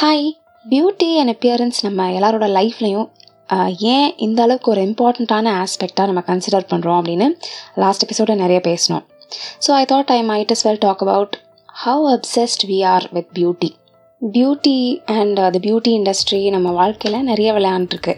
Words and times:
Hi 0.00 0.26
beauty 0.64 1.06
and 1.20 1.32
appearance 1.32 1.78
நம்ம 1.84 2.06
எல்லாரோட 2.16 2.46
லைஃப்லையும் 2.56 3.06
ஏன் 3.92 4.10
இந்த 4.16 4.40
அளவுக்கு 4.42 4.68
ஒரு 4.72 4.80
இம்பார்ட்டண்ட்டான 4.88 5.52
ஆஸ்பெக்டாக 5.60 6.08
நம்ம 6.10 6.22
கன்சிடர் 6.26 6.66
பண்ணுறோம் 6.72 6.98
அப்படின்னு 7.00 7.26
லாஸ்ட் 7.82 8.04
எபிசோட 8.06 8.34
நிறைய 8.34 8.58
பேசினோம். 8.66 9.04
So 9.64 9.70
I 9.70 9.84
thought 9.92 10.12
I 10.16 10.18
might 10.32 10.52
as 10.54 10.64
well 10.66 10.82
talk 10.86 11.04
about 11.06 11.36
how 11.84 12.04
obsessed 12.16 12.64
we 12.70 12.78
are 12.94 13.06
with 13.12 13.30
beauty 13.38 13.70
beauty 14.22 14.76
and 15.18 15.40
அது 15.46 15.60
பியூட்டி 15.66 15.94
இண்டஸ்ட்ரி 16.00 16.42
நம்ம 16.56 16.72
வாழ்க்கையில் 16.80 17.26
நிறைய 17.30 17.52
விளையாண்டுருக்கு. 17.52 18.14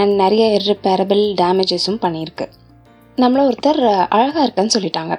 அண்ட் 0.00 0.14
நிறைய 0.24 0.46
இர்ரிப்பேரபிள் 0.58 1.24
டேமேஜஸும் 1.42 2.02
பண்ணியிருக்கு. 2.06 2.48
நம்மள 3.18 3.40
ஒருத்தர் 3.50 3.82
அழகாக 4.16 4.42
இருக்குன்னு 4.42 4.76
சொல்லிட்டாங்க. 4.78 5.14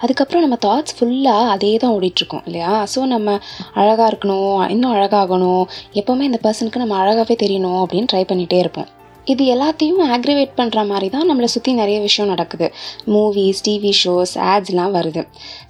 அதுக்கப்புறம் 0.00 0.44
நம்ம 0.44 0.58
தாட்ஸ் 0.66 0.96
ஃபுல்லாக 0.96 1.52
அதே 1.54 1.76
தான் 1.76 1.94
ஓடிட்டுருக்கோம் 1.98 2.44
இல்லையா? 2.46 2.86
ஸோ 2.94 3.06
நம்ம 3.06 3.38
அழகாக 3.74 4.10
இருக்கணும் 4.12 4.70
இன்னும் 4.70 4.94
அழகாகணும் 4.94 5.64
எப்போவுமே 5.94 6.28
இந்த 6.30 6.40
பர்சனுக்கு 6.42 6.76
நம்ம 6.76 6.96
அழகாகவே 7.02 7.36
தெரியணும் 7.44 7.80
அப்படின்னு 7.84 8.10
ட்ரை 8.12 8.24
பண்ணிகிட்டே 8.30 8.58
இருப்போம். 8.58 8.90
இது 9.32 9.42
எல்லாத்தையும் 9.54 10.02
ஆக்ரிவேட் 10.14 10.52
பண்ணுற 10.58 10.84
மாதிரி 10.90 11.08
தான் 11.14 11.28
நம்மளை 11.30 11.48
சுற்றி 11.54 11.72
நிறைய 11.80 11.98
விஷயம் 12.06 12.30
நடக்குது. 12.32 12.66
மூவிஸ் 13.14 13.62
டிவி 13.68 13.92
ஷோஸ் 14.02 14.34
ஆட்ஸ்லாம் 14.52 14.94
வருது. 14.98 15.22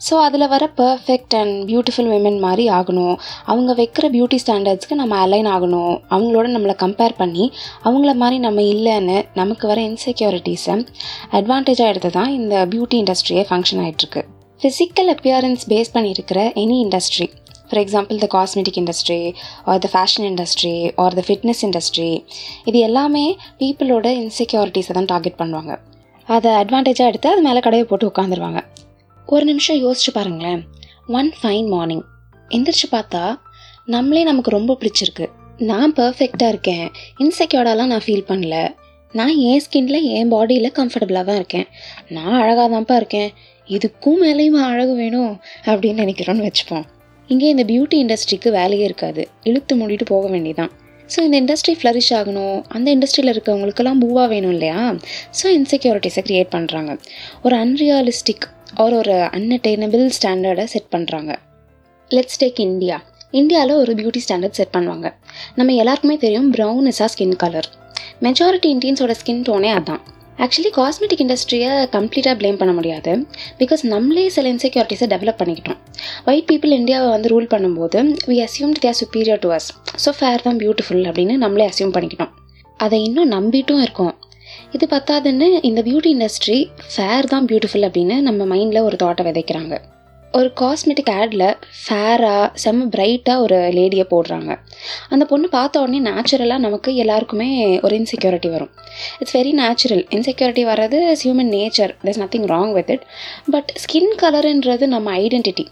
ஸோ 0.07 0.15
அதில் 0.27 0.47
வர 0.55 0.65
பர்ஃபெக்ட் 0.83 1.37
அண்ட் 1.41 1.57
பியூட்டிஃபுல் 1.71 2.11
விமன் 2.15 2.39
மாதிரி 2.47 2.67
ஆகணும். 2.79 3.17
அவங்க 3.53 3.71
வைக்கிற 3.83 4.09
பியூட்டி 4.17 4.41
ஸ்டாண்டர்ட்ஸ்க்கு 4.45 5.01
நம்ம 5.03 5.17
அலைன் 5.27 5.51
ஆகணும். 5.57 5.95
அவங்களோட 6.15 6.47
நம்மளை 6.57 6.77
கம்பேர் 6.85 7.19
பண்ணி 7.23 7.47
அவங்கள 7.89 8.15
மாதிரி 8.23 8.39
நம்ம 8.47 8.63
இல்லைன்னு 8.75 9.19
நமக்கு 9.41 9.67
வர 9.73 9.81
இன்செக்யூரிட்டிஸை 9.91 10.77
அட்வான்டேஜாக 11.39 11.93
எடுத்து 11.93 12.13
தான் 12.19 12.33
இந்த 12.41 12.55
பியூட்டி 12.73 12.99
இண்டஸ்ட்ரியே 13.03 13.45
ஃபங்க்ஷன் 13.51 13.83
ஆகிட்டுருக்கு 13.85 14.23
ஃபிசிக்கல் 14.61 15.11
அப்பியரன்ஸ் 15.15 15.65
பேஸ் 15.73 15.95
பண்ணியிருக்கிற 15.97 16.41
any 16.63 16.77
industry 16.85 17.27
for 17.69 17.81
example 17.83 18.19
the 18.25 18.29
cosmetic 18.37 18.79
industry 18.83 19.21
or 19.65 19.83
the 19.87 19.91
fashion 19.95 20.27
industry 20.31 20.75
or 21.05 21.17
the 21.19 21.25
fitness 21.29 21.63
industry 21.69 22.11
இது 22.65 22.79
எல்லாமே 22.89 23.25
பீப்புளோட 23.61 24.07
இன்செக்யூரிட்டிஸை 24.23 24.95
தான் 24.99 25.11
டார்கெட் 25.13 25.39
பண்ணுவாங்க. 25.39 25.75
அதை 26.29 26.51
அட்வான்டேஜாக 26.53 27.11
எடுத்து 27.13 27.29
அது 27.29 27.43
மேலே 27.43 27.61
கடையை 27.61 27.87
போட்டு 27.89 28.13
உட்காந்துருவாங்க 28.13 28.61
ஒரு 29.29 29.45
நிமிஷம் 29.45 29.81
யோசிச்சு 29.85 30.11
பாருங்களேன். 30.13 30.63
ஒன் 31.19 31.33
ஃபைன் 31.41 31.69
மார்னிங் 31.75 32.05
எந்திரிச்சு 32.49 32.89
பார்த்தா 32.91 33.23
நம்மளே 33.95 34.23
நமக்கு 34.23 34.51
ரொம்ப 34.51 34.77
பிடிச்சிருக்கு. 34.81 35.27
நான் 35.71 35.93
பர்ஃபெக்டாக 35.93 36.49
இருக்கேன். 36.49 36.87
இன்செக்யூர்டாலாம் 37.19 37.93
நான் 37.93 38.05
ஃபீல் 38.07 38.29
பண்ணல. 38.31 38.57
நான் 39.13 39.35
என் 39.51 39.63
ஸ்கின்ல 39.65 39.99
என் 40.17 40.33
பாடியில் 40.33 40.77
கம்ஃபர்டபுளாக 40.79 41.25
தான் 41.25 41.39
இருக்கேன். 41.41 41.67
நான் 42.09 42.41
அழகாக 42.41 42.67
தான்ப்பா 42.75 42.97
இருக்கேன். 42.97 43.31
இதுக்கும் 43.69 44.21
மேலேயும் 44.25 44.59
அழகு 44.71 44.95
வேணும் 44.95 45.33
அப்படின்னு 45.65 46.03
நினைக்கிறோன்னு 46.05 46.47
வச்சுப்போம். 46.49 46.85
இங்கே 47.33 47.47
இந்த 47.55 47.65
பியூட்டி 47.71 47.97
இண்டஸ்ட்ரிக்கு 48.05 48.51
வேலையே 48.59 48.85
இருக்காது. 48.89 49.23
இழுத்து 49.51 49.75
மூடிட்டு 49.81 50.07
போக 50.15 50.27
வேண்டியதான் 50.35 50.73
ஸோ 51.15 51.19
இந்த 51.27 51.37
இண்டஸ்ட்ரி 51.43 51.75
ஃப்ளரிஷ் 51.81 52.13
ஆகணும். 52.19 52.59
அந்த 52.77 52.89
இண்டஸ்ட்ரியில் 52.95 53.33
இருக்கவங்களுக்கெல்லாம் 53.33 54.01
பூவாக 54.05 54.27
வேணும் 54.33 54.55
இல்லையா? 54.55 54.79
ஸோ 55.39 55.47
இன்செக்யூரிட்டிஸை 55.59 56.23
க்ரியேட் 56.29 56.51
பண்ணுறாங்க 56.55 56.93
ஒரு 57.47 57.57
அன்ரியாலிஸ்டிக் 57.65 58.47
ஆர் 58.85 58.97
ஒரு 59.01 59.17
அன்அட்டைனபிள் 59.39 60.05
ஸ்டாண்டர்டை 60.19 60.65
செட் 60.75 60.91
பண்ணுறாங்க 60.95 61.33
லெட்ஸ் 62.11 62.41
டேக் 62.43 62.61
இந்தியா 62.69 62.97
இந்தியாவில் 63.41 63.81
ஒரு 63.83 63.93
பியூட்டி 63.99 64.21
ஸ்டாண்டர்ட் 64.25 64.59
செட் 64.59 64.75
பண்ணுவாங்க. 64.77 65.07
நம்ம 65.59 65.75
எல்லாருக்குமே 65.83 66.17
தெரியும் 66.25 66.51
ப்ரௌன் 66.57 66.89
ஆ 67.07 67.09
ஸ்கின் 67.15 67.39
கலர் 67.43 67.69
மெஜாரிட்டி 68.27 68.69
இந்தியன்ஸோட 68.75 69.15
ஸ்கின் 69.21 69.43
டோனே 69.49 69.71
அதான். 69.79 70.03
ஆக்சுவலி 70.45 70.71
காஸ்மெட்டிக் 70.79 71.23
இண்டஸ்ட்ரியை 71.25 71.71
கம்ப்ளீட்டாக 71.95 72.35
ப்ளேம் 72.41 72.59
பண்ண 72.61 72.73
முடியாது. 72.79 73.13
பிகாஸ் 73.61 73.83
நம்மளே 73.93 74.25
சில 74.35 74.51
இன்செக்யூரிட்டிஸை 74.55 75.07
டெவலப் 75.13 75.39
பண்ணிக்கிட்டோம். 75.41 75.79
ஒயிட் 76.31 76.49
பீப்புள் 76.51 76.77
இந்தியாவை 76.81 77.09
வந்து 77.15 77.31
ரூல் 77.35 77.49
பண்ணும்போது 77.55 78.01
we 78.31 78.37
assumed 78.47 78.81
they're 78.85 78.99
superior 79.01 79.41
to 79.45 79.51
us 79.57 79.69
so 80.05 80.13
fair 80.19 80.45
தான் 80.47 80.61
பியூட்டிஃபுல் 80.63 81.05
அப்படின்னு 81.11 81.37
நம்மளே 81.45 81.67
அசியூம் 81.73 81.95
பண்ணிக்கிட்டோம். 81.97 82.33
அதை 82.85 82.99
இன்னும் 83.09 83.33
நம்பிட்டும் 83.37 83.83
இருக்கோம். 83.87 84.15
இது 84.77 84.85
பத்தாதுன்னு 84.95 85.47
இந்த 85.69 85.81
பியூட்டி 85.89 86.11
இண்டஸ்ட்ரி 86.17 86.59
ஃபேர் 86.95 87.33
தான் 87.35 87.47
பியூட்டிஃபுல் 87.51 87.87
அப்படின்னு 87.89 88.17
நம்ம 88.29 88.45
மைண்டில் 88.55 88.87
ஒரு 88.89 88.97
தாட்டை 89.03 89.25
விதைக்கிறாங்க. 89.29 89.75
ஒரு 90.37 90.49
காஸ்மெட்டிக் 90.61 91.11
ஆடில் 91.21 91.45
ஃபேராக 91.83 92.47
செம்ம 92.63 92.87
பிரைட்டாக 92.95 93.45
ஒரு 93.45 93.59
லேடியை 93.77 94.05
போடுறாங்க. 94.13 94.51
அந்த 95.09 95.25
பொண்ணு 95.31 95.47
பார்த்த 95.49 95.83
உடனே 95.85 96.01
நேச்சுரலாக 96.09 96.65
நமக்கு 96.67 96.91
எல்லாருக்குமே 97.03 97.49
ஒரு 97.83 97.95
இன்செக்யூரிட்டி 98.01 98.51
வரும். 98.51 98.73
இட்ஸ் 99.19 99.37
வெரி 99.37 99.53
நேச்சுரல் 99.63 100.05
இன்செக்யூரிட்டி 100.17 100.65
வர்றது 100.73 101.01
is 101.11 101.25
human 101.29 101.53
nature 101.57 101.95
there's 102.05 102.21
nothing 102.25 102.47
wrong 102.55 102.73
with 102.73 102.93
it 102.97 103.07
but 103.51 103.73
skin 103.85 104.13
கலருன்றது 104.23 104.87
நம்ம 104.95 105.17
ஐடென்டிட்டி 105.25 105.67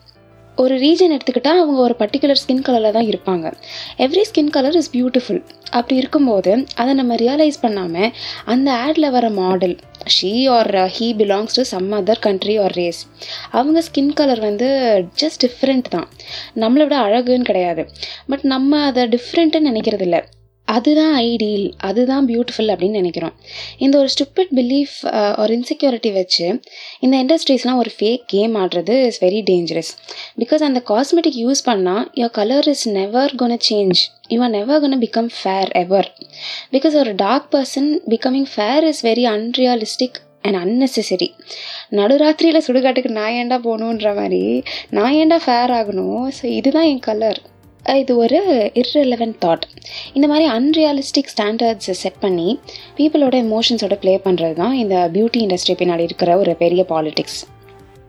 ஒரு 0.59 0.75
ரீஜன் 0.79 1.13
எடுத்துக்கிட்டால் 1.15 1.61
அவங்க 1.63 1.81
ஒரு 1.81 1.95
பர்டிகுலர் 1.99 2.41
ஸ்கின் 2.43 2.65
கலரில் 2.67 2.97
தான் 2.97 3.09
இருப்பாங்க. 3.13 3.47
Every 4.05 4.23
skin 4.29 4.51
colour 4.57 4.77
is 4.81 4.91
beautiful 4.97 5.41
அப்படி 5.71 5.97
இருக்கும்போது 5.97 6.53
அதை 6.75 6.95
நம்ம 6.95 7.15
ரியலைஸ் 7.15 7.59
பண்ணாமல் 7.61 8.13
அந்த 8.45 8.69
ஆடில் 8.85 9.09
வர 9.11 9.29
model 9.41 9.77
she 10.07 10.49
or 10.49 10.75
he 10.75 11.09
belongs 11.21 11.55
to 11.55 11.63
some 11.63 11.93
other 11.93 12.19
country 12.21 12.57
or 12.59 12.71
race 12.71 13.01
அவங்க 13.51 13.83
ஸ்கின் 13.89 14.13
கலர் 14.13 14.41
வந்து 14.41 14.69
ஜஸ்ட் 15.23 15.45
டிஃப்ரெண்ட் 15.45 15.89
தான். 15.91 16.09
நம்மளை 16.55 16.85
விட 16.87 16.97
அழகுன்னு 16.99 17.49
கிடையாது. 17.51 17.89
பட் 18.27 18.43
நம்ம 18.43 18.85
அதை 18.85 19.05
டிஃப்ரெண்ட்டுன்னு 19.05 19.71
நினைக்கிறது 19.73 20.01
இல்லை 20.01 20.23
அதுதான் 20.65 21.17
ஐடியல் 21.17 21.73
அதுதான் 21.77 22.29
பியூட்டிஃபுல் 22.29 22.71
அப்படின்னு 22.75 22.91
நினைக்கிறோம். 22.91 23.35
இந்த 23.79 23.99
ஒரு 23.99 24.09
ஸ்டூப்பிட் 24.15 24.53
பிலீஃப் 24.55 24.95
ஒரு 25.39 25.59
இன்செக்யூரிட்டி 25.59 26.13
வச்சு 26.13 26.61
இந்த 27.01 27.25
இண்டஸ்ட்ரீஸ்லாம் 27.25 27.77
ஒரு 27.77 27.91
ஃபேக் 27.99 28.23
கேம் 28.27 28.57
ஆடுறது 28.57 29.07
இஸ் 29.07 29.25
வெரி 29.25 29.43
டேஞ்சரஸ் 29.51 29.91
பிகாஸ் 30.39 30.63
அந்த 30.63 30.83
காஸ்மெட்டிக் 30.89 31.39
யூஸ் 31.45 31.63
பண்ணால் 31.67 32.09
your 32.15 32.29
colour 32.29 32.69
is 32.69 32.89
never 32.89 33.35
gonna 33.43 33.59
change 33.71 33.99
you 34.29 34.43
are 34.43 34.51
never 34.51 34.83
gonna 34.83 34.99
become 34.99 35.31
fair 35.43 35.69
ever 35.69 36.13
because 36.73 36.97
ஒரு 36.97 37.15
dark 37.15 37.49
person 37.55 38.01
becoming 38.09 38.49
fair 38.55 38.85
is 38.85 39.07
very 39.07 39.27
unrealistic 39.27 40.19
and 40.43 40.57
unnecessary 40.57 41.35
நடுராத்திரியில் 41.91 42.67
சுடுகாட்டுக்கு 42.67 43.09
நான் 43.09 43.33
ஏன்டா 43.33 43.59
போகணுன்ற 43.61 44.15
மாதிரி 44.17 44.63
நான் 44.91 45.13
ஏன்டா 45.13 45.37
ஃபேர் 45.45 45.71
ஆகணும்? 45.71 46.31
ஸோ 46.43 46.45
இதுதான் 46.45 46.85
என் 46.85 46.99
கலர் 46.99 47.41
இது 47.87 48.17
ஒரு 48.17 48.71
இர்ரெலவெண்ட் 48.75 49.37
தாட் 49.45 49.65
இந்த 50.13 50.29
மாதிரி 50.29 50.49
அன்ரியாலிஸ்டிக் 50.51 51.33
ஸ்டாண்டர்ட்ஸை 51.35 51.91
செட் 51.91 52.21
பண்ணி 52.21 52.61
பீப்புளோட 52.97 53.35
எமோஷன்ஸோட 53.47 53.95
ப்ளே 53.95 54.21
பண்ணுறது 54.25 54.53
தான் 54.53 54.73
இந்த 54.73 55.11
பியூட்டி 55.13 55.41
இண்டஸ்ட்ரி 55.41 55.77
பின்னாடி 55.79 56.01
இருக்கிற 56.01 56.39
ஒரு 56.39 56.55
பெரிய 56.55 56.87
பாலிடிக்ஸ் 56.89 57.47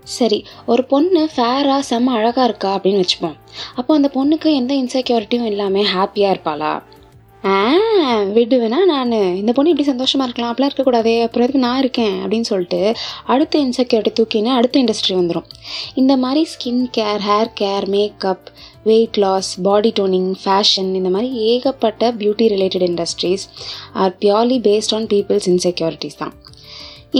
சரி 0.03 0.45
ஒரு 0.65 0.83
பொண்ணு 0.83 1.29
ஃபேராக 1.35 1.79
செம்ம 1.89 2.05
அழகாக 2.05 2.43
இருக்கா 2.43 2.77
அப்படின்னு 2.77 3.03
வச்சுப்போம். 3.03 3.37
அப்போ 3.75 3.93
அந்த 3.93 4.11
பொண்ணுக்கு 4.13 4.53
எந்த 4.53 4.73
இன்செக்யூரிட்டியும் 4.73 5.45
இல்லாமல் 5.45 5.83
ஹாப்பியாக 5.83 6.33
இருப்பாளா? 6.35 6.81
ஆ 7.43 7.55
விடுவேனா 8.35 8.85
நான்? 8.85 9.11
இந்த 9.11 9.51
பொண்ணு 9.51 9.69
இப்படி 9.69 9.87
சந்தோஷமாக 9.89 10.27
இருக்கலாம் 10.27 10.51
அப்படிலாம் 10.51 10.69
இருக்கக்கூடாது 10.69 11.21
அப்புறம் 11.21 11.45
எதுக்கு 11.45 11.65
நான் 11.67 11.77
இருக்கேன்? 11.77 12.15
அப்படின்னு 12.23 12.41
சொல்லிட்டு 12.41 12.95
அடுத்த 13.25 13.59
இன்செக்யூரிட்டி 13.59 14.13
தூக்கின்னு 14.19 14.51
அடுத்த 14.53 14.79
இண்டஸ்ட்ரி 14.79 15.15
வந்துடும் 15.15 15.49
இந்த 15.95 16.17
மாதிரி 16.17 16.47
skin 16.53 16.83
care 16.97 17.23
hair 17.27 17.51
care 17.61 17.87
makeup 17.87 18.47
weight 18.89 19.17
loss 19.23 19.49
body 19.67 19.91
toning 19.99 20.31
fashion 20.43 20.89
இந்த 20.99 21.09
மாதிரி 21.15 21.29
ஏகப்பட்ட 21.51 22.11
beauty 22.21 22.47
related 22.53 22.85
industries 22.89 23.45
are 24.01 24.13
purely 24.23 24.57
based 24.67 24.95
on 24.97 25.07
people's 25.13 25.47
insecurities 25.53 26.19
தான். 26.23 26.33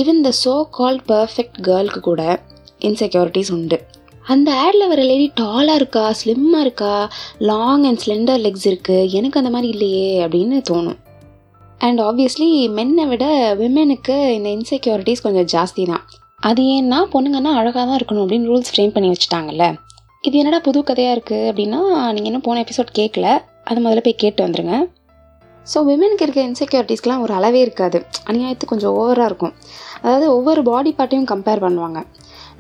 Even 0.02 0.22
the 0.28 0.32
so 0.44 0.56
called 0.80 1.06
perfect 1.14 1.60
கேர்ளுக்கு 1.68 2.02
கூட 2.10 2.24
இன்செக்யூரிட்டிஸ் 2.90 3.52
உண்டு. 3.58 3.80
அந்த 4.34 4.50
ஆடில் 4.64 4.90
வர 4.92 5.02
லேடி 5.10 5.28
டாலாக 5.40 5.80
இருக்கா 5.80 6.04
ஸ்லிம்மாக 6.20 6.66
இருக்கா 6.66 6.94
லாங் 7.50 7.84
அண்ட் 7.90 8.02
ஸ்லெண்டர் 8.04 8.44
லெக்ஸ் 8.46 8.68
இருக்குது 8.72 9.10
எனக்கு 9.18 9.40
அந்த 9.42 9.52
மாதிரி 9.56 9.70
இல்லையே 9.76 10.10
அப்படின்னு 10.26 10.60
தோணும். 10.70 11.00
அண்ட் 11.86 12.00
ஆப்வியஸ்லி 12.10 12.50
மென்னை 12.78 13.06
விட 13.12 13.26
விமெனுக்கு 13.62 14.18
இந்த 14.38 14.50
இன்செக்யூரிட்டிஸ் 14.58 15.26
கொஞ்சம் 15.26 15.50
ஜாஸ்தி 15.54 15.84
தான். 15.92 16.04
அது 16.50 16.62
ஏன்னா 16.76 17.00
பொண்ணுங்கன்னா 17.14 17.52
அழகாக 17.60 17.84
தான் 17.88 17.98
இருக்கணும் 18.00 18.24
அப்படின்னு 18.26 18.50
ரூல்ஸ் 18.52 18.72
ஃப்ரேம் 18.74 18.94
பண்ணி 18.96 19.10
வச்சுட்டாங்கல்ல. 19.12 19.66
இது 20.28 20.36
என்னடா 20.42 20.60
புது 20.66 20.80
கதையாக 20.90 21.16
இருக்குது 21.16 21.48
அப்படின்னா 21.50 21.80
நீங்கள் 22.16 22.30
இன்னும் 22.30 22.46
போன 22.46 22.62
எபிசோட் 22.66 22.92
கேட்கல 23.00 23.28
அது 23.70 23.80
முதல்ல 23.86 24.02
போய் 24.06 24.22
கேட்டு 24.24 24.42
வந்துடுங்க 24.46 24.76
ஸோ 25.72 25.78
விமெனுக்கு 25.88 26.24
இருக்க 26.26 26.40
இன்செக்யூரிட்டிஸ்க்கெலாம் 26.50 27.24
ஒரு 27.26 27.34
அளவே 27.38 27.60
இருக்காது. 27.66 28.00
அநியாயத்து 28.30 28.66
கொஞ்சம் 28.72 28.96
ஓவராக 29.00 29.30
இருக்கும். 29.30 29.54
அதாவது 30.04 30.26
ஒவ்வொரு 30.36 30.62
பாடி 30.68 30.92
பார்ட்டையும் 30.98 31.30
கம்பேர் 31.32 31.64
பண்ணுவாங்க. 31.64 32.00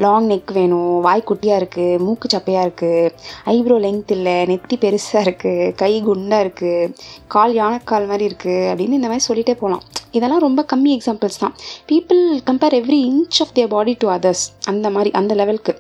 லாங் 0.03 0.27
நெக் 0.31 0.51
வேணும் 0.57 0.93
வாய் 1.05 1.25
குட்டியாக 1.29 1.59
இருக்குது 1.61 1.99
மூக்கு 2.05 2.27
சப்பையாக 2.33 2.65
இருக்குது 2.67 3.11
ஐப்ரோ 3.53 3.77
லெங்த் 3.85 4.13
இல்லை 4.17 4.35
நெத்தி 4.51 4.77
பெருசாக 4.83 5.25
இருக்குது 5.27 5.71
கை 5.81 5.91
குண்டாக 6.07 6.45
இருக்குது 6.45 6.91
கால் 7.35 7.53
யானைக்கால் 7.61 8.09
மாதிரி 8.11 8.27
இருக்குது 8.31 8.67
அப்படின்னு 8.71 8.99
இந்த 8.99 9.09
மாதிரி 9.11 9.27
சொல்லிகிட்டே 9.29 9.55
போகலாம் 9.61 9.83
இதெல்லாம் 10.17 10.45
ரொம்ப 10.47 10.63
கம்மி 10.73 10.91
எக்ஸாம்பிள்ஸ் 10.97 11.41
தான். 11.43 11.55
People 11.91 12.23
compare 12.49 12.77
every 12.81 13.01
inch 13.11 13.41
of 13.45 13.55
their 13.57 13.73
body 13.75 13.95
to 14.03 14.09
others 14.17 14.45
அந்த 14.73 14.89
மாதிரி 14.97 15.11
அந்த 15.21 15.33
லெவலுக்கு 15.41 15.75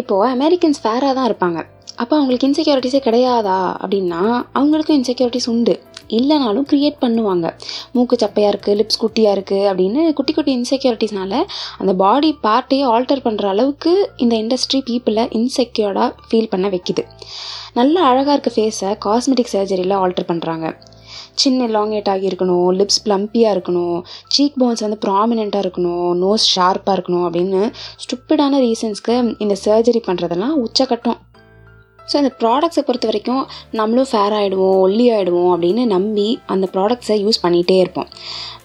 இப்போது 0.00 0.28
அமெரிக்கன்ஸ் 0.34 0.82
ஃபேராக 0.82 1.14
தான் 1.18 1.28
இருப்பாங்க. 1.30 1.60
அப்போ 2.02 2.14
அவங்களுக்கு 2.18 2.48
இன்செக்யூரிட்டிஸே 2.48 3.00
கிடையாதா 3.06 3.56
அப்படின்னா 3.82 4.20
அவங்களுக்கும் 4.58 4.98
இன்செக்யூரிட்டிஸ் 5.00 5.48
உண்டு. 5.54 5.74
இல்லைனாலும் 6.18 6.66
க்ரியேட் 6.70 6.96
பண்ணுவாங்க. 7.02 7.46
மூக்கு 7.92 8.16
சப்பையாக 8.22 8.52
இருக்குது 8.52 8.76
லிப்ஸ் 8.78 9.00
குட்டியாக 9.02 9.36
இருக்குது 9.36 9.68
அப்படின்னு 9.70 10.00
குட்டி 10.18 10.32
குட்டி 10.32 10.52
இன்செக்யூரிட்டிஸ்னால 10.58 11.34
அந்த 11.80 11.92
பாடி 12.02 12.30
பார்ட்டையே 12.46 12.84
ஆல்டர் 12.94 13.24
பண்ணுற 13.26 13.46
அளவுக்கு 13.54 13.92
இந்த 14.24 14.36
இண்டஸ்ட்ரி 14.42 14.80
பீப்புளை 14.88 15.24
இன்செக்யூர்டாக 15.40 16.10
ஃபீல் 16.28 16.50
பண்ண 16.54 16.68
வைக்குது. 16.74 17.04
நல்ல 17.80 17.96
அழகாக 18.10 18.34
இருக்க 18.36 18.52
ஃபேஸை 18.56 18.90
காஸ்மெட்டிக் 19.06 19.52
சர்ஜரியில் 19.54 20.00
ஆல்டர் 20.02 20.30
பண்ணுறாங்க 20.32 20.66
சின்ன 21.36 21.66
எலாங்கேட் 21.70 22.08
ஆகியிருக்கணும் 22.12 22.68
லிப்ஸ் 22.78 23.02
ப்ளம்பியாக 23.04 23.54
இருக்கணும் 23.56 23.98
சீக் 24.34 24.56
போன்ஸ் 24.60 24.84
வந்து 24.84 24.98
ப்ராமினெண்ட்டாக 25.04 25.64
இருக்கணும் 25.64 26.08
நோஸ் 26.22 26.46
ஷார்ப்பாக 26.54 26.96
இருக்கணும் 26.96 27.26
அப்படின்னு 27.26 27.60
ஸ்டுப்பிடான 28.04 28.60
ரீசன்ஸ்க்கு 28.66 29.16
இந்த 29.44 29.56
சர்ஜரி 29.66 30.02
பண்ணுறதெல்லாம் 30.08 30.56
உச்சக்கட்டம். 30.64 31.18
ஸோ 32.10 32.16
அந்த 32.20 32.32
ப்ராடக்ட்ஸை 32.40 32.82
பொறுத்த 32.86 33.06
வரைக்கும் 33.10 33.42
நம்மளும் 33.78 34.08
ஃபேர் 34.10 34.34
ஆகிடுவோம் 34.38 34.78
ஒல்லி 34.84 35.06
ஆகிடுவோம் 35.16 35.52
அப்படின்னு 35.54 35.84
நம்பி 35.94 36.28
அந்த 36.54 36.68
ப்ராடக்ட்ஸை 36.74 37.16
யூஸ் 37.24 37.42
பண்ணிகிட்டே 37.44 37.76
இருப்போம். 37.82 38.08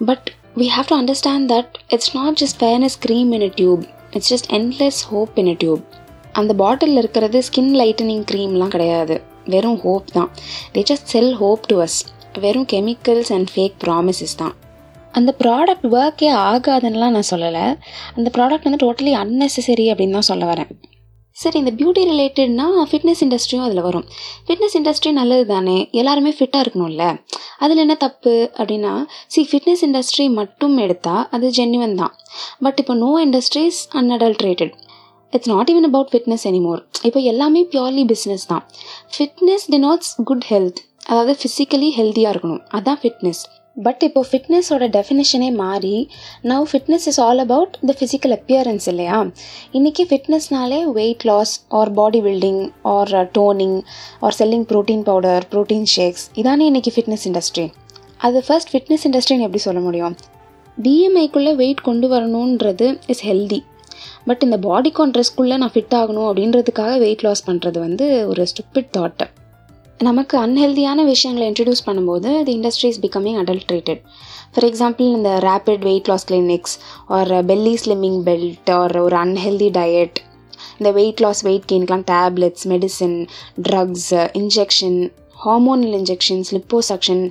But 0.10 0.28
we 0.62 0.68
have 0.76 0.90
to 0.92 0.98
understand 1.02 1.48
that 1.54 1.72
it's 1.96 2.12
not 2.20 2.38
just 2.42 2.60
fairness 2.64 2.98
cream 3.06 3.32
in 3.38 3.46
a 3.50 3.52
tube 3.62 3.84
it's 4.16 4.32
just 4.34 4.50
endless 4.58 5.02
hope 5.12 5.40
in 5.44 5.52
a 5.54 5.58
tube 5.64 5.84
அந்த 6.40 6.54
பாட்டிலில் 6.62 7.02
இருக்கிறது 7.04 7.38
ஸ்கின் 7.48 7.74
லைட்டனிங் 7.82 8.26
க்ரீம்லாம் 8.32 8.74
கிடையாது 8.76 9.16
வெறும் 9.54 9.80
ஹோப் 9.86 10.08
தான். 10.18 10.30
They 10.74 10.82
just 10.92 11.10
sell 11.14 11.34
hope 11.42 11.64
to 11.72 11.76
us 11.86 12.00
வெறும் 12.46 12.68
chemicals 12.74 13.32
and 13.38 13.50
fake 13.54 13.78
promises 13.84 14.38
தான். 14.42 14.54
அந்த 15.18 15.32
product 15.42 15.88
ஒர்க்கே 15.98 16.30
ஆகாதுன்னெலாம் 16.50 17.16
நான் 17.18 17.32
சொல்லலை. 17.32 17.66
அந்த 18.18 18.32
ப்ராடக்ட் 18.36 18.68
வந்து 18.70 18.84
டோட்டலி 18.86 19.14
அன்னெசரி 19.24 19.88
அப்படின்னு 19.94 20.18
தான் 20.20 20.30
சொல்ல 20.32 20.46
வரேன். 20.52 20.72
சரி 21.42 21.58
இந்த 21.62 21.72
பியூட்டி 21.80 22.04
ரிலேட்டட்னா 22.12 22.68
ஃபிட்னஸ் 22.90 23.20
இண்டஸ்ட்ரியும் 23.26 23.66
அதில் 23.66 23.84
வரும். 23.88 24.06
ஃபிட்னஸ் 24.46 24.76
இண்டஸ்ட்ரி 24.80 25.12
நல்லது 25.18 25.44
தானே 25.52 25.76
எல்லாருமே 26.00 26.32
ஃபிட்டாக 26.38 26.64
இருக்கணும்ல. 26.66 27.04
அதில் 27.64 27.82
என்ன 27.84 27.96
தப்பு 28.06 28.34
அப்படின்னா 28.58 28.94
சி 29.34 29.42
ஃபிட்னஸ் 29.52 29.84
இண்டஸ்ட்ரி 29.88 30.26
மட்டும் 30.40 30.76
எடுத்தால் 30.86 31.24
அது 31.38 31.52
ஜென்யுவன் 31.60 31.96
தான். 32.02 32.14
பட் 32.66 32.80
இப்போ 32.84 32.96
no 33.04 33.12
industries 33.26 33.80
unadulterated 34.02 34.74
it's 35.34 35.52
not 35.54 35.72
even 35.74 35.88
about 35.90 36.12
fitness 36.14 36.46
anymore 36.52 36.82
இப்போ 37.10 37.20
எல்லாமே 37.34 37.64
பியோர்லி 37.74 38.06
பிஸ்னஸ் 38.14 38.48
தான். 38.54 38.64
ஃபிட்னஸ் 39.16 39.68
டினோட்ஸ் 39.76 40.12
குட் 40.32 40.48
ஹெல்த் 40.52 40.82
அதாவது 41.12 41.34
ஃபிசிக்கலி 41.42 41.90
ஹெல்த்தியாக 41.98 42.34
இருக்கணும். 42.34 42.64
அதுதான் 42.76 43.00
ஃபிட்னஸ் 43.04 43.42
பட் 43.86 44.04
இப்போ 44.06 44.22
ஃபிட்னஸோட 44.30 44.86
டெஃபினேஷனே 44.96 45.50
மாறி 45.62 45.94
now 46.52 46.66
fitness 46.72 47.06
is 47.12 47.20
all 47.26 47.42
about 47.44 47.76
the 47.90 47.94
physical 48.00 48.34
appearance 48.38 48.88
இல்லையா? 48.92 49.18
இன்றைக்கி 49.78 50.04
ஃபிட்னஸ்னாலே 50.10 50.80
weight 50.98 51.26
loss 51.30 51.54
or 51.80 51.92
body 52.00 52.22
building 52.28 52.62
or 52.96 53.14
toning 53.38 53.78
or 54.26 54.38
selling 54.40 54.66
protein 54.72 55.06
powder 55.10 55.46
protein 55.54 55.88
shakes 55.96 56.26
இதானே 56.42 56.68
இன்றைக்கி 56.72 56.94
ஃபிட்னஸ் 56.98 57.28
இண்டஸ்ட்ரி 57.32 57.68
அது 58.28 58.42
ஃபர்ஸ்ட் 58.50 58.74
ஃபிட்னஸ் 58.74 59.08
இண்டஸ்ட்ரின்னு 59.10 59.48
எப்படி 59.48 59.64
சொல்ல 59.68 59.80
முடியும்? 59.88 60.18
பிஎம்ஐக்குள்ளே 60.78 61.56
வெயிட் 61.64 61.88
கொண்டு 61.90 62.08
வரணுன்றது 62.16 62.88
இஸ் 63.14 63.26
ஹெல்தி 63.30 63.62
பட் 64.30 64.44
இந்த 64.48 64.58
பாடி 64.70 64.90
கான்ட்ரஸ்க்குள்ளே 65.02 65.58
நான் 65.64 65.76
ஃபிட் 65.78 65.98
ஆகணும் 66.02 66.30
அப்படின்றதுக்காக 66.30 66.94
வெயிட் 67.06 67.26
லாஸ் 67.28 67.48
பண்ணுறது 67.50 67.80
வந்து 67.88 68.08
ஒரு 68.32 68.46
ஸ்டூப்பிட் 68.54 68.94
தாட்டு 68.98 69.28
நமக்கு 70.00 70.36
அன்ஹெல்தியான 70.38 71.04
விஷயங்களை 71.06 71.46
இன்ட்ரடியூஸ் 71.48 71.86
பண்ணும்போது 71.86 72.30
the 72.44 72.54
industry 72.54 72.88
is 72.88 73.00
becoming 73.00 73.38
adulterated 73.42 74.02
for 74.52 74.66
example 74.68 75.08
இந்த 75.12 75.30
rapid 75.46 75.84
weight 75.84 76.10
loss 76.12 76.26
clinics 76.28 76.76
or 77.10 77.32
belly 77.46 77.74
slimming 77.84 78.20
belt 78.28 78.70
or 78.76 78.94
ஒரு 78.98 79.18
அன்ஹெல்தி 79.22 79.70
டயட் 79.78 80.18
இந்த 80.80 80.90
weight 80.92 81.22
loss 81.22 81.42
weight 81.44 81.68
கெயின்க்கெலாம் 81.70 82.06
tablets 82.12 82.66
medicine 82.68 83.18
drugs 83.68 84.10
injection 84.42 85.00
hormonal 85.38 85.96
injections 86.00 86.52
liposuction 86.54 87.24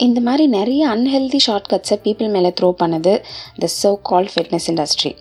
இந்த 0.00 0.20
மாதிரி 0.20 0.46
நிறைய 0.50 0.82
unhealthy 0.88 1.40
ஷார்ட்கட்ஸை 1.46 1.98
பீப்புள் 2.04 2.30
மேலே 2.30 2.50
throw 2.60 2.70
பண்ணுது 2.80 3.14
the 3.58 3.70
so 3.74 3.92
call 4.02 4.30
fitness 4.32 4.68
industry 4.68 5.12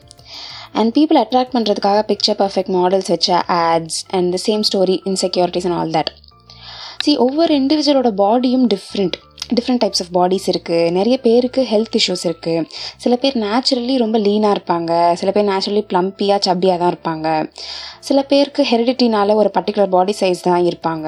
and 0.76 0.92
people 0.98 1.20
attract 1.22 1.56
பண்ணுறதுக்காக 1.56 2.02
picture 2.08 2.40
perfect 2.40 2.74
models 2.76 3.12
வச்ச 3.12 3.30
ads 3.62 4.00
and 4.12 4.30
the 4.36 4.40
same 4.46 4.66
story 4.70 4.98
insecurities 5.06 5.68
and 5.70 5.78
all 5.78 5.94
that 5.94 6.12
C 7.04 7.12
ஒவ்வொரு 7.18 7.54
இண்டிவிஜுவலோட 7.60 8.10
பாடியும் 8.22 8.66
different 8.74 9.16
different 9.58 9.82
types 9.84 10.02
of 10.04 10.12
bodies 10.18 10.46
இருக்குது 10.52 10.92
நிறைய 10.98 11.16
பேருக்கு 11.18 11.62
ஹெல்த் 11.72 11.96
இஷ்யூஸ் 12.00 12.24
இருக்குது 12.30 12.66
சில 12.98 13.16
பேர் 13.16 13.38
நேச்சுரலி 13.44 13.96
ரொம்ப 13.98 14.18
லீனாக 14.18 14.56
இருப்பாங்க. 14.58 14.92
சில 15.14 15.32
பேர் 15.32 15.48
நேச்சுரலி 15.50 15.84
ப்ளம்பியாக 15.92 16.40
சப்பியாக 16.48 16.78
தான் 16.82 16.92
இருப்பாங்க. 16.94 17.28
சில 18.00 18.22
பேருக்கு 18.24 18.64
ஹெரிடிட்டினால் 18.72 19.34
ஒரு 19.42 19.52
பர்டிகுலர் 19.58 19.92
பாடி 19.98 20.16
சைஸ் 20.20 20.46
தான் 20.50 20.64
இருப்பாங்க. 20.70 21.08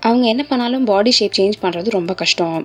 அவங்க 0.00 0.24
என்ன 0.26 0.42
பண்ணாலும் 0.48 0.84
பாடி 0.84 1.10
ஷேப் 1.10 1.36
சேஞ்ச் 1.38 1.62
பண்ணுறது 1.62 1.96
ரொம்ப 1.98 2.14
கஷ்டம். 2.14 2.56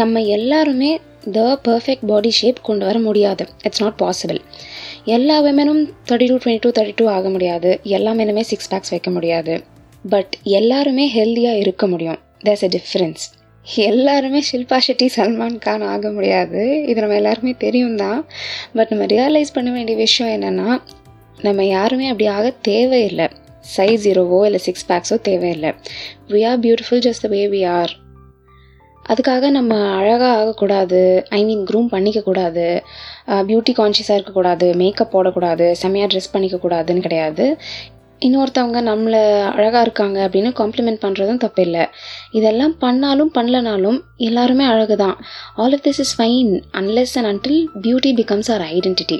நம்ம 0.00 0.20
எல்லாருமே 0.38 0.90
த 1.32 1.40
பர்ஃபெக்ட் 1.68 2.06
பாடி 2.06 2.30
ஷேப் 2.30 2.66
கொண்டு 2.68 2.84
வர 2.86 2.98
முடியாது. 2.98 3.44
இட்ஸ் 3.62 3.82
நாட் 3.84 4.00
பாசிபிள் 4.04 4.40
எல்லா 5.16 5.38
விமனும் 5.42 5.82
thirty 6.08 6.28
two 6.30 6.36
twenty 6.44 6.62
two 6.66 6.70
thirty 6.78 6.94
two 6.96 7.06
ஆக 7.16 7.28
முடியாது. 7.28 7.72
எல்லா 7.82 8.12
மெனுமே 8.12 8.40
சிக்ஸ் 8.40 8.74
பேக்ஸ் 8.74 8.90
வைக்க 8.90 9.10
முடியாது. 9.10 9.54
பட் 10.04 10.34
எல்லாருமே 10.58 11.04
ஹெல்த்தியாக 11.16 11.62
இருக்க 11.64 11.86
முடியும். 11.92 12.20
தேர்ஸ் 12.46 12.64
அ 12.66 12.70
டிஃப்ரென்ஸ் 12.76 13.24
எல்லாருமே 13.86 14.40
ஷில்பா 14.48 14.78
ஷெட்டி 14.86 15.06
சல்மான் 15.16 15.58
கான் 15.64 15.84
ஆக 15.94 16.10
முடியாது. 16.16 16.60
இது 16.90 16.98
நம்ம 17.04 17.18
எல்லாருமே 17.20 17.52
தெரியும் 17.64 17.98
தான் 18.04 18.20
பட் 18.76 18.92
நம்ம 18.92 19.06
ரியலைஸ் 19.14 19.54
பண்ண 19.56 19.70
வேண்டிய 19.76 19.96
விஷயம் 20.04 20.32
என்னென்னா 20.36 20.68
நம்ம 21.46 21.64
யாருமே 21.76 22.06
அப்படி 22.12 22.28
ஆக 22.36 22.52
தேவையில்லை. 22.70 23.26
சைஸ் 23.76 24.04
ஜீரோவோ 24.08 24.38
இல்லை 24.48 24.60
சிக்ஸ் 24.66 24.86
பேக்ஸோ 24.90 25.16
தேவையில்லை. 25.28 25.72
We 26.34 26.42
are 26.50 26.60
beautiful 26.66 27.02
just 27.06 27.24
the 27.26 27.30
way 27.34 27.42
we 27.54 27.62
are 27.78 27.92
அதுக்காக 29.12 29.50
நம்ம 29.56 29.74
அழகாக 29.98 30.32
ஆகக்கூடாது. 30.38 31.02
ஐ 31.36 31.40
மீன் 31.48 31.62
க்ரூம் 31.68 31.86
பண்ணிக்கக்கூடாது. 31.92 32.66
பியூட்டி 33.48 33.72
கான்ஷியஸாக 33.78 34.16
இருக்கக்கூடாது. 34.18 34.66
மேக்கப் 34.82 35.12
போடக்கூடாது. 35.14 35.66
செம்மையாக 35.82 36.10
ட்ரெஸ் 36.12 36.32
பண்ணிக்கக்கூடாதுன்னு 36.34 37.04
கிடையாது. 37.06 37.46
இன்னொருத்தவங்க 38.26 38.80
நம்மளை 38.90 39.20
அழகாக 39.56 39.82
இருக்காங்க 39.86 40.18
அப்படின்னு 40.26 40.50
காம்ப்ளிமெண்ட் 40.60 41.00
பண்ணுறதும் 41.04 41.40
தப்பில்லை. 41.44 41.84
இதெல்லாம் 42.38 42.74
பண்ணாலும் 42.78 43.32
பண்ணலனாலும் 43.38 43.98
எல்லாருமே 44.28 44.64
அழகு 44.72 44.96
தான் 44.96 45.16
all 45.62 45.76
of 45.76 45.84
this 45.86 46.00
is 46.04 46.14
fine 46.18 46.52
unless 46.80 47.14
and 47.18 47.30
until 47.32 47.60
beauty 47.86 48.12
becomes 48.20 48.50
our 48.52 48.66
identity 48.76 49.18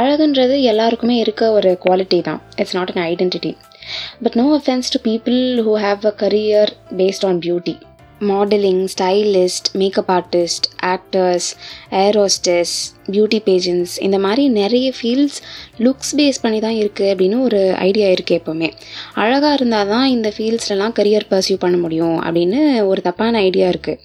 அழகுன்றது 0.00 0.56
எல்லாருக்குமே 0.72 1.16
இருக்க 1.16 1.52
ஒரு 1.52 1.72
குவாலிட்டி 1.86 2.20
தான். 2.28 2.42
It's 2.56 2.76
not 2.78 2.92
an 2.94 3.04
identity 3.12 3.52
but 4.24 4.38
no 4.42 4.46
offence 4.60 4.92
to 4.94 5.00
people 5.10 5.40
who 5.66 5.74
have 5.86 6.06
a 6.12 6.14
career 6.24 6.72
based 7.00 7.26
on 7.30 7.40
beauty 7.46 7.76
modelling 8.20 8.86
stylist 8.98 9.68
makeup 9.72 10.10
artist 10.10 10.66
actors 10.82 11.48
air hostess 11.90 12.74
beauty 13.10 13.38
pageants 13.44 13.90
இந்த 13.98 14.18
மாதிரி 14.18 14.48
நிறைய 14.48 14.92
fields 15.00 15.38
looks 15.78 16.12
base 16.16 16.42
பண்ணி 16.42 16.60
தான் 16.60 16.74
இருக்குது 16.74 17.12
அப்படின்னு 17.12 17.40
ஒரு 17.40 17.74
ஐடியா 17.74 18.08
இருக்குது 18.08 18.40
எப்போவுமே. 18.40 18.72
அழகாக 19.14 19.54
இருந்தால் 19.54 19.88
தான் 19.88 20.06
இந்த 20.08 20.32
ஃபீல்ட்ஸ்லலாம் 20.36 20.96
கரியர் 20.98 21.26
பர்சியூ 21.30 21.54
பண்ண 21.58 21.76
முடியும் 21.76 22.22
அப்படின்னு 22.22 22.86
ஒரு 22.86 23.02
தப்பான 23.02 23.38
ஐடியா 23.38 23.68
இருக்குது 23.68 23.98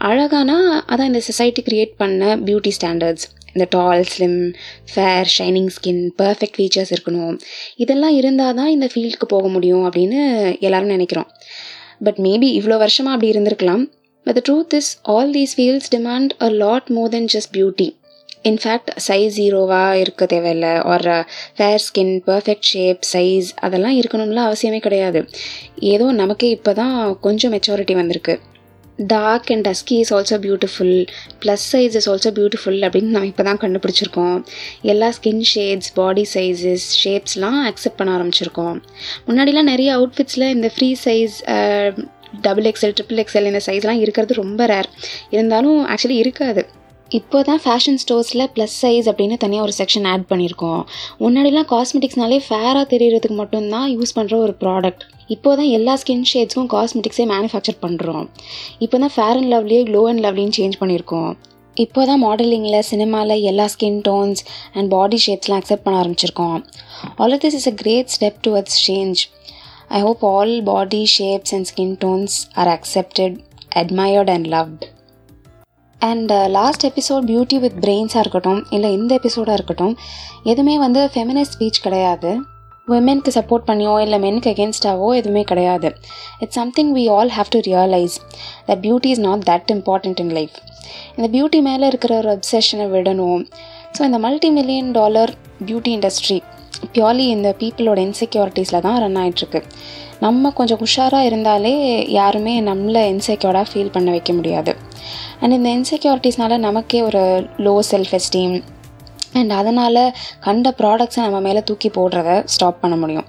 அழகானா 0.00 0.58
அதான் 0.88 1.10
இந்த 1.12 1.20
சொசைட்டி 1.20 1.62
க்ரியேட் 1.70 1.92
பண்ண 1.96 2.36
பியூட்டி 2.36 2.70
ஸ்டாண்டர்ட்ஸ் 2.80 3.26
இந்த 3.52 3.66
tall 3.70 4.04
slim 4.18 4.54
fair 4.94 5.28
shining 5.38 5.68
skin 5.76 6.10
perfect 6.22 6.56
features 6.56 6.92
இருக்கணும். 6.94 7.38
இதெல்லாம் 7.76 8.14
இருந்தால் 8.14 8.54
தான் 8.54 8.68
இந்த 8.68 8.88
ஃபீல்டுக்கு 8.94 9.24
போக 9.28 9.48
முடியும் 9.48 9.90
அப்படின்னு 9.90 10.20
எல்லோரும் 10.60 10.86
நினைக்கிறோம். 10.86 11.26
பட் 12.06 12.20
மேபி 12.28 12.48
இவ்வளோ 12.60 12.76
வருஷமாக 12.84 13.14
அப்படி 13.16 13.32
இருந்திருக்கலாம். 13.34 13.84
But 14.26 14.36
the 14.38 14.42
truth 14.48 14.74
is 14.78 14.90
all 15.14 15.32
these 15.36 15.54
fields 15.56 15.92
demand 15.96 16.32
a 16.46 16.50
lot 16.64 16.88
more 16.96 17.12
then 17.16 17.28
just 17.34 17.52
beauty 17.56 17.88
in fact 18.50 18.90
size 19.08 19.34
ஜீரோவாக 19.40 20.00
இருக்க 20.00 20.26
தேவையில்லை. 20.32 20.72
ஒரு 20.92 21.14
fair 21.58 21.84
skin 21.84 22.14
perfect 22.26 22.66
shape 22.72 23.04
size 23.12 23.48
அதெல்லாம் 23.66 23.96
இருக்கணும்லாம் 24.00 24.48
அவசியமே 24.48 24.80
கிடையாது. 24.86 25.20
ஏதோ 25.92 26.08
நமக்கே 26.22 26.50
இப்போ 26.56 26.72
தான் 26.80 26.96
கொஞ்சம் 27.26 27.54
மெச்சாரிட்டி 27.54 27.94
வந்திருக்கு. 28.00 28.34
Dark 28.98 29.48
and 29.52 29.64
dusky 29.68 29.96
is 30.02 30.12
also 30.14 30.36
beautiful 30.44 30.96
plus 31.42 31.64
size 31.72 31.96
is 32.00 32.08
also 32.12 32.30
beautiful 32.38 32.78
அப்படின்னு 32.86 33.14
நம்ம 33.14 33.30
இப்போ 33.32 33.44
தான் 33.48 33.60
கண்டுபிடிச்சிருக்கோம். 33.64 34.36
எல்லா 34.92 35.08
ஸ்கின் 35.16 35.44
ஷேட்ஸ் 35.54 35.90
பாடி 35.94 36.24
சைஸஸ் 36.34 36.86
ஷேப்ஸ்லாம் 37.02 37.58
அக்செப்ட் 37.70 37.98
பண்ண 38.00 38.12
ஆரம்பிச்சிருக்கோம். 38.18 38.78
முன்னாடிலாம் 39.26 39.70
நிறைய 39.72 39.90
அவுட்ஃபிட்ஸில் 39.98 40.46
இந்த 40.56 40.70
free 40.76 40.90
size 41.04 41.36
double 42.46 42.68
XL 42.70 42.96
triple 42.98 43.20
XL 43.24 43.50
இந்த 43.50 43.60
சைஸ்லாம் 43.66 44.00
இருக்கிறது 44.04 44.40
ரொம்ப 44.42 44.66
ரேர் 44.66 44.88
இருந்தாலும் 45.36 45.80
ஆக்சுவலி 45.94 46.18
இருக்காது. 46.24 46.64
இப்போ 47.18 47.38
தான் 47.48 47.60
ஃபேஷன் 47.64 47.98
ஸ்டோர்ஸில் 48.02 48.44
ப்ளஸ் 48.54 48.74
சைஸ் 48.82 49.06
அப்படின்னு 49.10 49.36
தனியாக 49.42 49.66
ஒரு 49.66 49.74
செக்ஷன் 49.78 50.06
ஆட் 50.12 50.24
பண்ணியிருக்கோம். 50.30 50.80
முன்னாடிலாம் 51.22 51.68
காஸ்மெட்டிக்ஸ்னாலே 51.72 52.38
ஃபேராக 52.46 52.84
தெரிகிறதுக்கு 52.92 53.36
மட்டும்தான் 53.40 53.86
யூஸ் 53.94 54.14
பண்ணுற 54.16 54.34
ஒரு 54.44 54.54
ப்ராடக்ட் 54.62 55.02
இப்போ 55.34 55.50
தான் 55.58 55.70
எல்லா 55.78 55.94
ஸ்கின் 56.02 56.24
ஷேட்ஸ்க்கும் 56.30 56.70
காஸ்மெட்டிக்ஸே 56.74 57.26
மேனுஃபேக்சர் 57.32 57.78
பண்ணுறோம் 57.84 58.24
இப்போ 58.86 58.96
தான் 59.02 59.14
ஃபேர் 59.16 59.38
அண்ட் 59.40 59.50
லவ்லியே 59.54 59.82
க்ளோ 59.90 60.02
அண்ட் 60.10 60.22
லவ்லின்னு 60.26 60.56
சேஞ்ச் 60.58 60.80
பண்ணியிருக்கோம். 60.82 61.30
இப்போ 61.76 62.00
தான் 62.10 62.22
மாடலிங்கில் 62.24 62.86
சினிமாவில் 62.90 63.44
எல்லா 63.50 63.66
ஸ்கின் 63.74 64.00
டோன்ஸ் 64.08 64.42
அண்ட் 64.76 64.90
பாடி 64.96 65.18
ஷேப்ஸ்லாம் 65.26 65.62
அக்செப்ட் 65.62 65.86
பண்ண 65.86 66.02
ஆரம்பிச்சிருக்கோம். 66.02 66.58
All 67.20 67.34
of 67.36 67.42
this 67.46 67.58
is 67.60 67.70
a 67.72 67.76
great 67.82 68.12
step 68.16 68.40
towards 68.46 68.78
change 68.88 69.22
I 69.98 70.00
hope 70.08 70.24
all 70.34 70.54
body 70.72 71.02
shapes 71.16 71.54
and 71.58 71.68
skin 71.72 71.96
tones 72.04 72.36
are 72.62 72.72
accepted 72.78 73.36
admired 73.82 74.28
and 74.34 74.48
loved. 74.56 74.82
And 76.08 76.32
last 76.56 76.84
episode 76.88 77.24
beauty 77.30 77.58
with 77.64 77.78
பிரெயின்ஸாக 77.84 78.22
இருக்கட்டும் 78.24 78.60
இல்லை 78.76 78.88
இந்த 78.98 79.12
எபிசோடாக 79.20 79.58
இருக்கட்டும் 79.58 79.94
எதுவுமே 80.52 80.74
வந்து 80.84 81.02
feminist 81.14 81.56
speech 81.56 81.84
கிடையாது. 81.86 82.30
விமென்க்கு 82.88 83.30
சப்போர்ட் 83.36 83.66
பண்ணியோ 83.68 83.92
இல்லை 84.04 84.18
மென்க்கு 84.24 84.48
அகேன்ஸ்டாவோ 84.52 85.08
எதுவுமே 85.20 85.42
கிடையாது. 85.50 85.88
It's 86.42 86.58
something 86.60 86.90
we 86.96 87.04
all 87.16 87.30
have 87.36 87.52
to 87.54 87.60
realise 87.68 88.16
the 88.70 88.76
beauty 88.84 89.10
is 89.14 89.22
not 89.28 89.44
that 89.50 89.70
important 89.76 90.20
in 90.24 90.32
life 90.38 90.56
இந்த 91.16 91.28
பியூட்டி 91.36 91.60
மேலே 91.68 91.86
இருக்கிற 91.92 92.14
ஒரு 92.22 92.30
அப்சஷனை 92.36 92.88
விடணும். 92.94 93.44
ஸோ 93.96 94.02
இந்த 94.08 94.18
multi 94.26 94.50
million 94.58 94.90
dollar 94.98 95.32
beauty 95.68 95.92
industry 95.98 96.38
purely 96.94 97.26
இந்த 97.36 97.48
பீப்புளோட 97.60 97.98
இன்செக்யூரிட்டிஸில் 98.08 98.84
தான் 98.86 98.98
ரன் 99.04 99.18
ஆகிட்டுருக்கு 99.22 99.60
நம்ம 100.20 100.50
கொஞ்சம் 100.50 100.78
உஷாராக 100.86 101.24
இருந்தாலே 101.24 101.74
யாருமே 102.10 102.60
நம்மளை 102.60 103.02
இன்செக்யூர்டாக 103.14 103.64
ஃபீல் 103.72 103.92
பண்ண 103.92 104.10
வைக்க 104.10 104.32
முடியாது. 104.32 104.76
அண்ட் 105.40 105.52
இந்த 105.52 105.70
இன்செக்யூரிட்டிஸ்னால 105.76 106.56
நமக்கே 106.56 107.02
ஒரு 107.02 107.48
லோ 107.58 107.78
செல்ஃப் 107.90 108.18
எஸ்டீம் 108.18 108.62
அண்ட் 109.32 109.50
அதனால் 109.50 110.14
கண்ட 110.40 110.74
ப்ராடக்ட்ஸை 110.78 111.16
நம்ம 111.16 111.40
மேலே 111.40 111.62
தூக்கி 111.62 111.88
போடுறத 111.88 112.42
ஸ்டாப் 112.44 112.80
பண்ண 112.80 112.96
முடியும். 112.96 113.24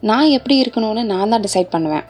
நான் 0.00 0.28
எப்படி 0.28 0.62
இருக்கணும்னு 0.62 1.02
நான் 1.02 1.28
தான் 1.28 1.42
டிசைட் 1.42 1.70
பண்ணுவேன். 1.70 2.04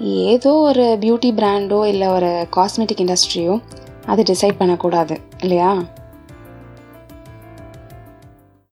ஏதோ 0.00 0.52
ஒரு 0.52 0.98
பியூட்டி 1.00 1.30
பிராண்டோ 1.36 1.86
இல்லை 1.86 2.08
ஒரு 2.08 2.48
காஸ்மெட்டிக் 2.56 3.02
இண்டஸ்ட்ரியோ 3.04 3.62
அது 4.06 4.22
டிசைட் 4.22 4.58
பண்ணக்கூடாது 4.58 5.20
இல்லையா? 5.40 5.82